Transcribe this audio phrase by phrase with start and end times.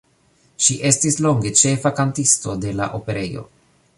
[0.67, 3.49] Ŝi estis longe ĉefa kantisto de la Operejo.